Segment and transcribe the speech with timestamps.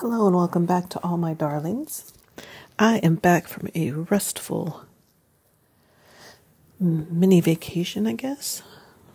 [0.00, 2.12] Hello and welcome back to all my darlings.
[2.78, 4.84] I am back from a restful
[6.78, 8.62] mini vacation, I guess.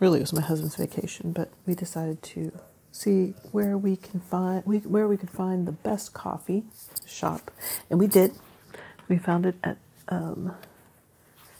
[0.00, 2.58] Really, it was my husband's vacation, but we decided to
[2.90, 6.64] see where we can find we, where we could find the best coffee
[7.06, 7.52] shop,
[7.88, 8.32] and we did.
[9.06, 9.76] We found it at
[10.08, 10.56] um,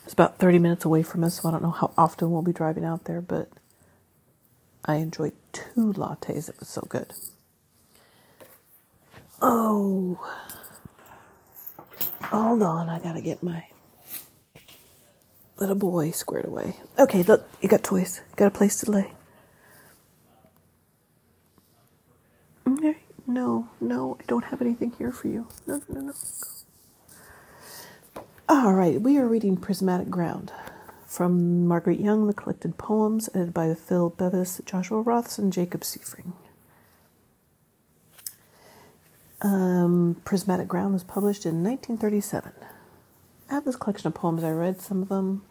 [0.03, 2.53] it's about thirty minutes away from us, so I don't know how often we'll be
[2.53, 3.51] driving out there, but
[4.85, 6.49] I enjoyed two lattes.
[6.49, 7.13] It was so good.
[9.43, 10.19] Oh,
[12.23, 12.89] hold on.
[12.91, 13.65] I gotta get my
[15.59, 16.77] little boy squared away.
[16.99, 18.23] Okay, look, you got toys.
[18.37, 19.13] Got a place to lay.
[22.67, 25.49] Mm, okay, no, no, I don't have anything here for you.
[25.67, 26.13] No, no, no.
[28.49, 30.53] All right, we are reading Prismatic Ground
[31.07, 36.35] from Marguerite Young, The Collected Poems, edited by Phil Bevis, Joshua Roths, and Jacob Seifring.
[39.43, 42.53] Um, Prismatic Ground was published in 1937.
[43.51, 44.45] I have this collection of poems.
[44.45, 45.43] I read some of them.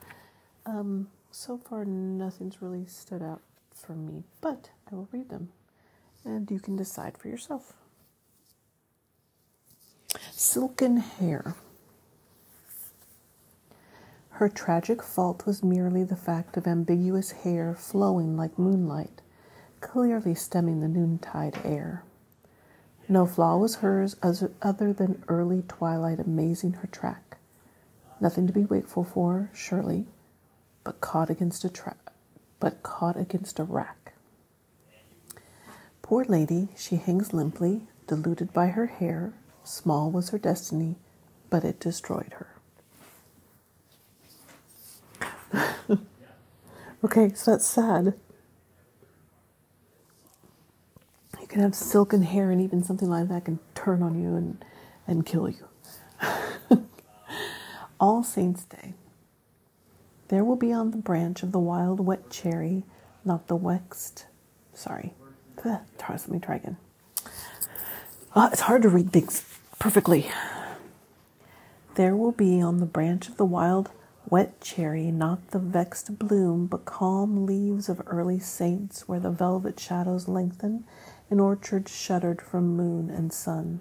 [0.66, 3.42] Um, so far, nothing's really stood out
[3.74, 5.50] for me, but I will read them
[6.24, 7.74] and you can decide for yourself.
[10.32, 11.56] Silken Hair.
[14.32, 19.22] Her tragic fault was merely the fact of ambiguous hair flowing like moonlight,
[19.82, 22.04] clearly stemming the noontide air.
[23.10, 27.38] No flaw was hers other than early twilight amazing her track.
[28.20, 30.06] Nothing to be wakeful for, surely,
[30.84, 32.12] but caught against a trap,
[32.60, 34.14] but caught against a rack.
[36.02, 39.34] Poor lady, she hangs limply, deluded by her hair.
[39.64, 40.96] Small was her destiny,
[41.50, 42.48] but it destroyed her.
[47.04, 48.14] okay, so that's sad.
[51.52, 54.64] Can have silken hair and even something like that can turn on you and,
[55.06, 55.68] and kill you.
[58.00, 58.94] All Saints' Day.
[60.30, 62.84] There will be on the branch of the wild wet cherry,
[63.26, 64.28] not the vexed.
[64.74, 65.14] Sorry.
[65.66, 66.78] Let me try again.
[68.34, 69.44] Uh, it's hard to read things
[69.78, 70.32] perfectly.
[71.96, 73.92] There will be on the branch of the wild
[74.30, 79.80] wet cherry not the vexed bloom, but calm leaves of early saints, where the velvet
[79.80, 80.84] shadows lengthen
[81.30, 83.80] an orchard shuttered from moon and sun.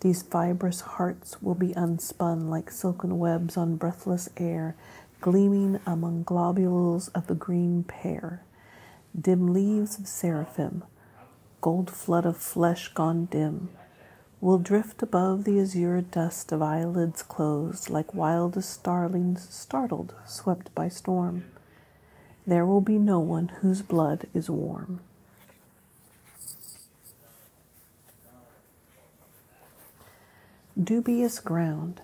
[0.00, 4.76] These fibrous hearts will be unspun like silken webs on breathless air,
[5.20, 8.42] gleaming among globules of the green pear.
[9.18, 10.84] Dim leaves of seraphim,
[11.60, 13.70] gold flood of flesh gone dim,
[14.40, 20.88] will drift above the azure dust of eyelids closed, like wildest starlings startled, swept by
[20.88, 21.44] storm.
[22.46, 25.00] There will be no one whose blood is warm.
[30.82, 32.00] Dubious ground.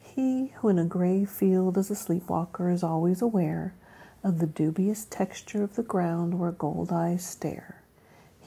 [0.00, 3.74] He who in a gray field is a sleepwalker is always aware
[4.24, 7.79] of the dubious texture of the ground where gold eyes stare.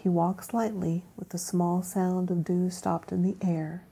[0.03, 3.85] He walks lightly with the small sound of dew stopped in the air.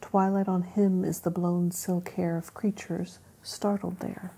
[0.00, 4.32] Twilight on him is the blown silk hair of creatures startled there.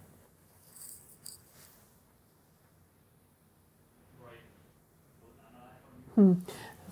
[6.17, 6.35] Hmm.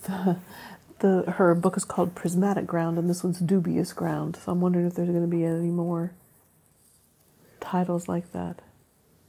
[0.04, 0.37] The,
[1.00, 4.37] the her book is called Prismatic Ground, and this one's Dubious Ground.
[4.37, 6.12] So I'm wondering if there's going to be any more
[7.59, 8.62] titles like that.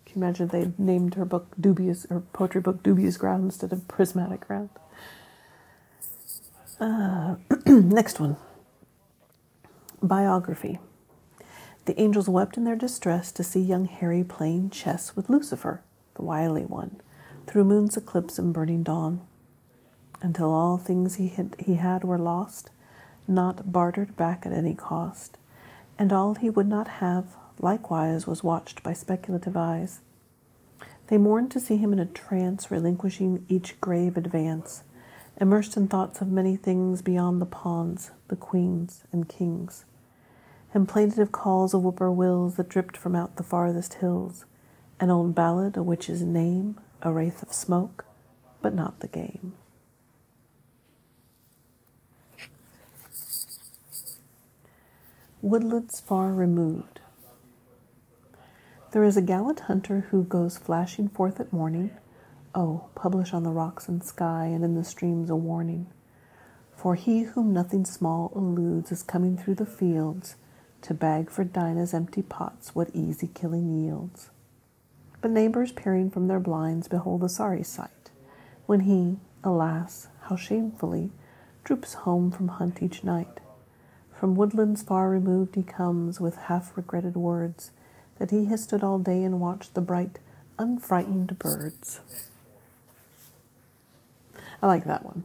[0.06, 3.88] Can you imagine they named her book Dubious, her poetry book Dubious Ground instead of
[3.88, 4.70] Prismatic Ground?
[6.80, 7.36] Uh,
[7.66, 8.38] next one.
[10.02, 10.80] Biography.
[11.86, 15.82] The angels wept in their distress to see young Harry playing chess with Lucifer,
[16.16, 17.02] the wily one,
[17.48, 19.22] through moon's eclipse and burning dawn
[20.22, 22.72] until all things he had, he had were lost,
[23.28, 25.38] not bartered back at any cost,
[25.98, 30.02] and all he would not have likewise was watched by speculative eyes.
[31.08, 34.84] They mourned to see him in a trance, relinquishing each grave advance,
[35.40, 39.86] immersed in thoughts of many things beyond the pawns, the queens, and kings,
[40.74, 44.46] and plaintive calls of whippoorwills that dripped from out the farthest hills,
[45.00, 48.06] an old ballad, a witch's name, a wraith of smoke,
[48.62, 49.54] but not the game.
[55.42, 57.00] Woodlands far removed.
[58.92, 61.92] There is a gallant hunter who goes flashing forth at morning.
[62.56, 65.88] Oh, publish on the rocks and sky and in the streams a warning.
[66.76, 70.36] For he whom nothing small eludes is coming through the fields
[70.82, 74.30] to bag for Dinah's empty pots what easy killing yields.
[75.22, 77.90] But neighbors peering from their blinds behold a sorry sight
[78.66, 81.12] when he, alas, how shamefully,
[81.64, 83.40] droops home from hunt each night.
[84.14, 87.72] From woodlands far removed he comes with half regretted words
[88.18, 90.20] that he has stood all day and watched the bright,
[90.58, 92.00] unfrightened birds.
[94.62, 95.24] I like that one.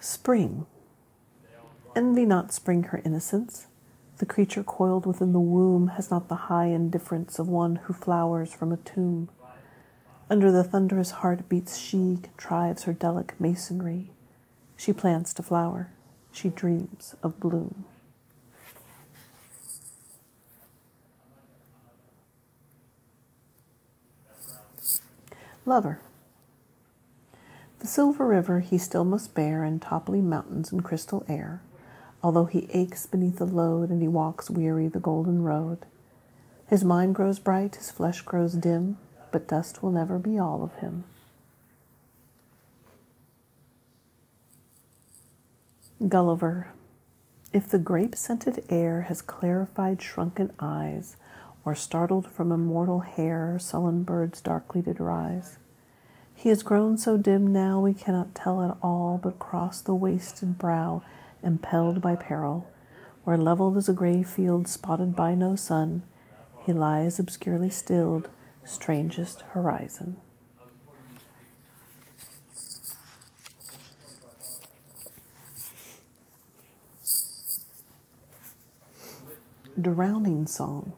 [0.00, 0.66] Spring.
[1.96, 3.66] Envy not spring her innocence.
[4.18, 8.52] The creature coiled within the womb has not the high indifference of one who flowers
[8.52, 9.28] from a tomb.
[10.30, 14.10] Under the thunderous heartbeats, she contrives her delicate masonry.
[14.76, 15.90] She plants to flower.
[16.32, 17.84] She dreams of bloom.
[25.64, 26.00] Lover.
[27.86, 31.62] The silver river he still must bear, and toppling mountains and crystal air,
[32.20, 35.86] although he aches beneath the load and he walks weary the golden road.
[36.66, 38.98] His mind grows bright, his flesh grows dim,
[39.30, 41.04] but dust will never be all of him.
[46.08, 46.72] Gulliver.
[47.52, 51.16] If the grape scented air has clarified shrunken eyes,
[51.64, 55.58] or startled from immortal hair sullen birds darkly did rise,
[56.36, 60.58] he has grown so dim now we cannot tell at all, but cross the wasted
[60.58, 61.02] brow,
[61.42, 62.70] impelled by peril,
[63.24, 66.02] where leveled as a grey field spotted by no sun,
[66.64, 68.28] he lies obscurely stilled,
[68.64, 70.18] strangest horizon.
[79.80, 80.92] Drowning Song.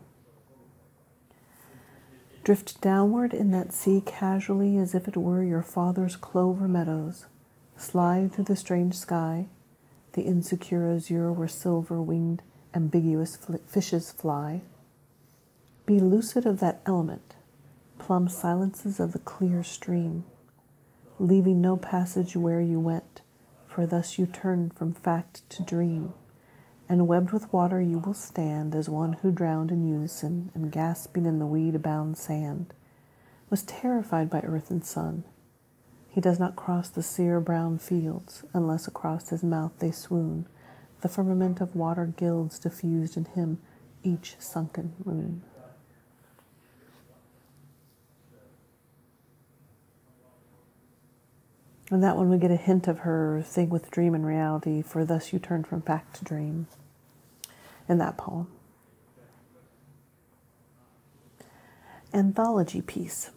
[2.49, 7.27] Drift downward in that sea casually as if it were your father's clover meadows.
[7.77, 9.49] Slide through the strange sky,
[10.15, 12.41] the insecure azure where silver winged,
[12.73, 13.37] ambiguous
[13.67, 14.63] fishes fly.
[15.85, 17.35] Be lucid of that element,
[17.99, 20.25] plumb silences of the clear stream,
[21.19, 23.21] leaving no passage where you went,
[23.67, 26.15] for thus you turned from fact to dream.
[26.91, 31.27] And webbed with water you will stand as one who drowned in unison and gasping
[31.27, 32.73] in the weed bound sand,
[33.51, 35.25] was terrified by earth and sun.
[36.09, 40.47] He does not cross the sere brown fields unless across his mouth they swoon.
[41.03, 43.61] The firmament of water gilds diffused in him
[44.03, 45.43] each sunken moon.
[51.91, 55.05] And that one we get a hint of her thing with dream and reality, for
[55.05, 56.67] thus you turn from fact to dream
[57.89, 58.47] in that poem.
[62.13, 63.31] Anthology piece.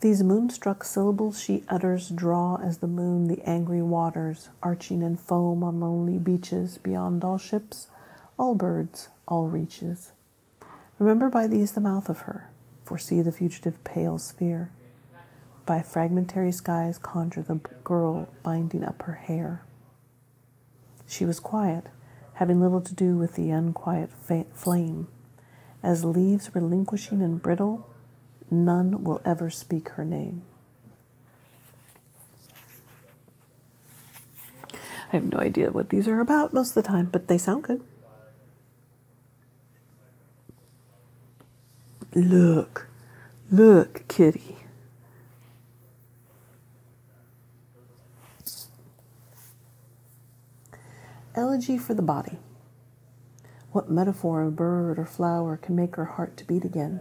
[0.00, 5.64] These moonstruck syllables she utters draw as the moon the angry waters, arching in foam
[5.64, 7.88] on lonely beaches, beyond all ships,
[8.38, 10.12] all birds, all reaches.
[10.98, 12.48] Remember by these the mouth of her,
[12.84, 14.70] foresee the fugitive pale sphere
[15.68, 19.62] by fragmentary skies conjure the girl binding up her hair.
[21.08, 21.86] She was quiet,
[22.34, 25.08] having little to do with the unquiet fa- flame.
[25.82, 27.88] As leaves relinquishing and brittle,
[28.50, 30.42] none will ever speak her name.
[35.10, 37.64] I have no idea what these are about most of the time, but they sound
[37.64, 37.82] good.
[42.14, 42.88] Look,
[43.50, 44.57] look, kitty.
[51.38, 52.40] Elegy for the body.
[53.70, 57.00] What metaphor of bird or flower can make her heart to beat again?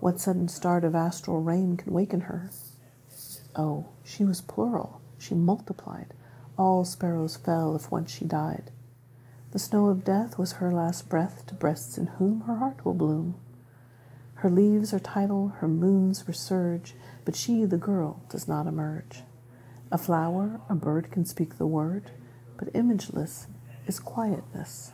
[0.00, 2.50] What sudden start of astral rain can waken her?
[3.56, 5.00] Oh, she was plural.
[5.16, 6.12] She multiplied.
[6.58, 8.70] All sparrows fell if once she died.
[9.52, 12.92] The snow of death was her last breath to breasts in whom her heart will
[12.92, 13.34] bloom.
[14.34, 16.92] Her leaves are tidal, her moons resurge,
[17.24, 19.22] but she, the girl, does not emerge.
[19.90, 22.10] A flower, a bird can speak the word,
[22.58, 23.46] but imageless
[23.86, 24.92] is quietness.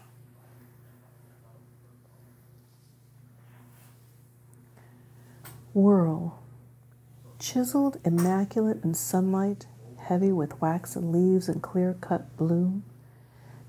[5.73, 6.39] Whorl,
[7.39, 9.67] chiseled, immaculate in sunlight,
[9.99, 12.83] heavy with waxen leaves and clear cut bloom,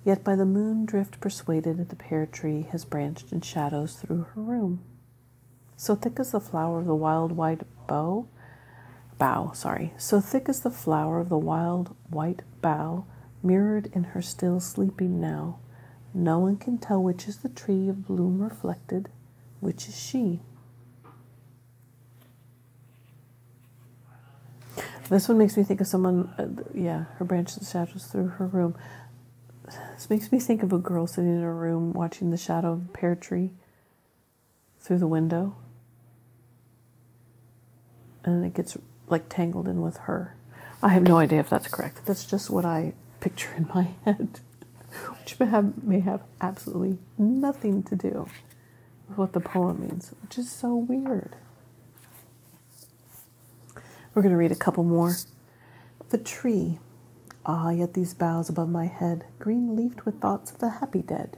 [0.03, 4.25] yet by the moon drift persuaded that the pear tree has branched in shadows through
[4.33, 4.81] her room.
[5.75, 8.27] So thick as the flower of the wild white bow,
[9.19, 13.05] bough, sorry, so thick is the flower of the wild white bough
[13.43, 15.59] mirrored in her still sleeping now.
[16.13, 19.09] No one can tell which is the tree of bloom reflected,
[19.59, 20.41] which is she.
[25.09, 28.47] This one makes me think of someone, uh, yeah, her branches and shadows through her
[28.47, 28.75] room.
[29.93, 32.85] This makes me think of a girl sitting in a room watching the shadow of
[32.85, 33.51] a pear tree
[34.79, 35.55] through the window.
[38.23, 38.77] And it gets
[39.09, 40.35] like tangled in with her.
[40.81, 42.05] I have no idea if that's correct.
[42.05, 44.41] That's just what I picture in my head,
[45.19, 48.27] which may have, may have absolutely nothing to do
[49.07, 51.35] with what the poem means, which is so weird.
[54.13, 55.15] We're going to read a couple more.
[56.09, 56.79] The tree.
[57.45, 61.37] Ah, yet these boughs above my head, green leafed with thoughts of the happy dead,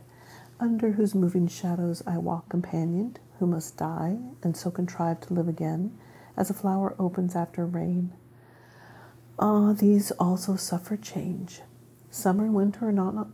[0.59, 5.47] under whose moving shadows I walk companioned, who must die, and so contrive to live
[5.47, 5.97] again,
[6.35, 8.11] as a flower opens after rain.
[9.39, 11.61] Ah, these also suffer change.
[12.13, 13.27] Summer and winter are not, not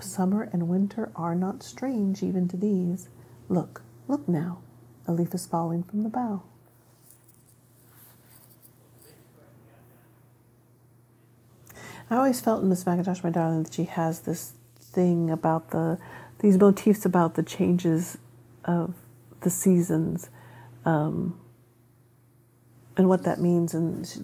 [0.00, 3.10] summer and winter are not strange even to these.
[3.50, 4.62] Look, look now,
[5.06, 6.42] a leaf is falling from the bough.
[12.08, 15.98] I always felt in Miss MacIntosh, my darling, that she has this thing about the
[16.38, 18.16] these motifs about the changes
[18.64, 18.94] of
[19.42, 20.30] the seasons,
[20.86, 21.38] um,
[22.96, 23.74] and what that means.
[23.74, 24.22] And she,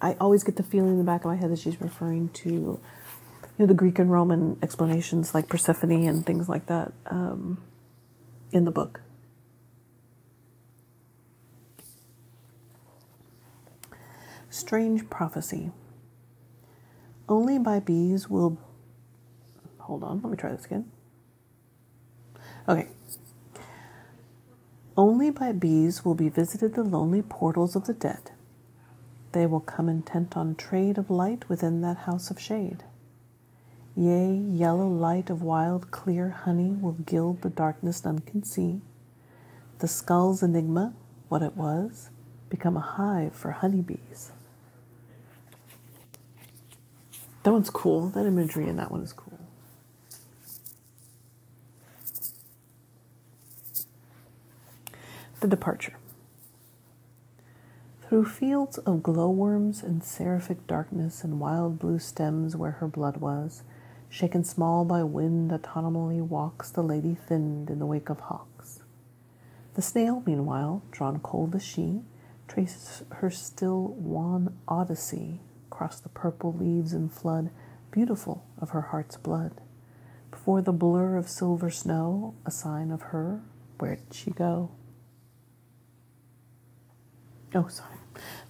[0.00, 2.80] I always get the feeling in the back of my head that she's referring to,
[3.62, 7.62] know, the Greek and Roman explanations like Persephone and things like that um,
[8.52, 9.00] in the book.
[14.50, 15.70] Strange prophecy.
[17.28, 18.58] Only by bees will.
[19.78, 20.90] Hold on, let me try this again.
[22.68, 22.88] Okay.
[24.96, 28.32] Only by bees will be visited the lonely portals of the dead.
[29.32, 32.84] They will come intent on trade of light within that house of shade.
[33.94, 38.80] Yea, yellow light of wild, clear honey will gild the darkness none can see.
[39.80, 40.94] The skull's enigma,
[41.28, 42.08] what it was,
[42.48, 44.32] become a hive for honeybees.
[47.42, 48.08] That one's cool.
[48.10, 49.38] That imagery in that one is cool.
[55.40, 55.96] The departure.
[58.08, 63.62] Through fields of glowworms and seraphic darkness and wild blue stems where her blood was,
[64.12, 68.80] shaken small by wind, autonomally walks the lady thinned in the wake of hawks.
[69.72, 72.02] The snail, meanwhile, drawn cold as she,
[72.46, 75.40] traces her still wan odyssey
[75.70, 77.48] across the purple leaves and flood,
[77.90, 79.62] beautiful of her heart's blood.
[80.30, 83.40] Before the blur of silver snow, a sign of her,
[83.78, 84.72] where did she go?
[87.54, 87.96] Oh, sorry.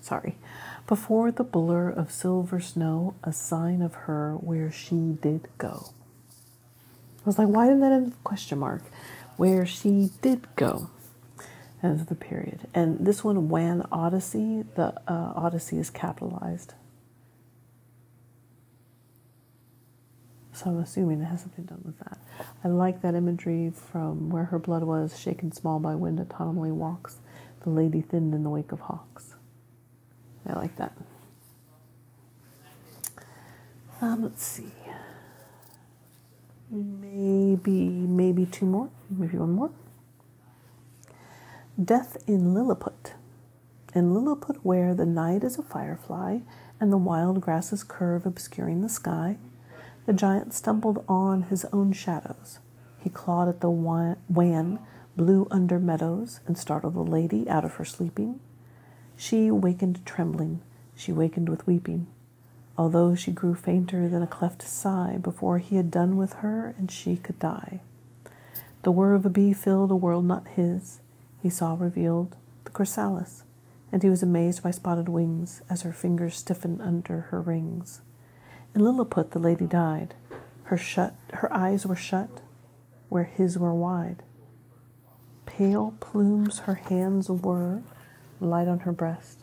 [0.00, 0.38] Sorry.
[0.86, 5.90] Before the blur of silver snow, a sign of her where she did go.
[7.20, 8.82] I was like, why didn't that end question mark?
[9.36, 10.90] Where she did go.
[11.82, 12.60] Ends the period.
[12.74, 16.74] And this one, Wan Odyssey, the uh, Odyssey is capitalized.
[20.52, 22.18] So I'm assuming it has something done with that.
[22.62, 27.18] I like that imagery from where her blood was shaken small by wind autonomally walks,
[27.62, 29.31] the lady thinned in the wake of hawks.
[30.46, 30.92] I like that.
[34.00, 34.72] Um, let's see.
[36.70, 39.70] Maybe maybe two more, maybe one more.
[41.82, 43.14] Death in Lilliput.
[43.94, 46.40] In Lilliput, where the night is a firefly
[46.80, 49.36] and the wild grasses curve obscuring the sky,
[50.06, 52.58] the giant stumbled on his own shadows.
[52.98, 54.78] He clawed at the wan,
[55.16, 58.40] blue under meadows, and startled the lady out of her sleeping.
[59.22, 60.62] She wakened trembling,
[60.96, 62.08] she wakened with weeping,
[62.76, 66.90] although she grew fainter than a cleft sigh before he had done with her and
[66.90, 67.82] she could die.
[68.82, 70.98] The whir of a bee filled a world not his.
[71.40, 73.44] He saw revealed the chrysalis,
[73.92, 78.00] and he was amazed by spotted wings as her fingers stiffened under her rings.
[78.74, 80.16] In Lilliput the lady died.
[80.64, 82.40] Her shut her eyes were shut,
[83.08, 84.24] where his were wide.
[85.46, 87.82] Pale plumes her hands were,
[88.42, 89.40] light on her breast.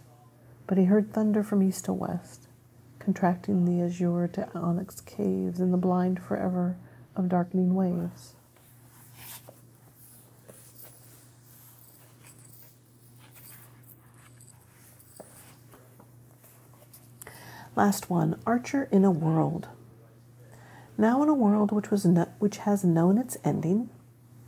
[0.68, 2.48] But he heard thunder from east to west,
[3.00, 6.78] contracting the azure to onyx caves in the blind forever
[7.16, 8.36] of darkening waves.
[17.76, 19.70] Last one Archer in a World.
[20.98, 23.90] Now, in a world which, was no, which has known its ending,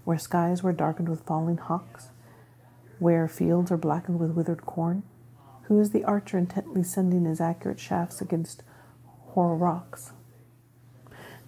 [0.04, 2.10] where skies were darkened with falling hawks,
[3.02, 5.02] where fields are blackened with withered corn,
[5.64, 8.62] who is the archer intently sending his accurate shafts against
[9.30, 10.12] hoar rocks?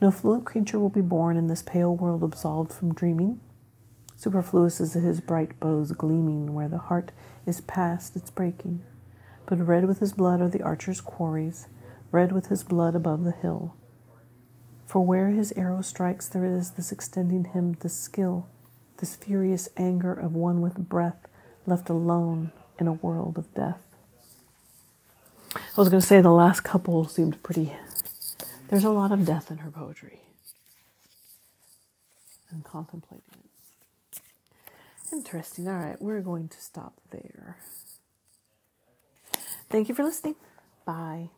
[0.01, 3.39] No fluent creature will be born in this pale world absolved from dreaming.
[4.15, 7.12] Superfluous is his bright bows gleaming where the heart
[7.45, 8.81] is past its breaking.
[9.45, 11.67] But red with his blood are the archer's quarries,
[12.12, 13.75] red with his blood above the hill.
[14.88, 18.48] For where his arrow strikes, there is this extending him this skill,
[18.98, 21.27] this furious anger of one with breath
[21.65, 23.82] left alone in a world of death.
[25.55, 27.74] I was going to say the last couple seemed pretty.
[28.70, 30.20] There's a lot of death in her poetry.
[32.51, 35.12] And contemplating it.
[35.13, 35.67] Interesting.
[35.67, 37.58] All right, we're going to stop there.
[39.70, 40.36] Thank you for listening.
[40.86, 41.29] Bye.